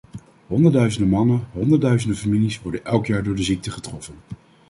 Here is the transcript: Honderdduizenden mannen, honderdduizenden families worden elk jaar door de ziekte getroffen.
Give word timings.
Honderdduizenden 0.47 1.09
mannen, 1.09 1.47
honderdduizenden 1.51 2.19
families 2.19 2.61
worden 2.61 2.85
elk 2.85 3.05
jaar 3.05 3.23
door 3.23 3.35
de 3.35 3.43
ziekte 3.43 3.71
getroffen. 3.71 4.15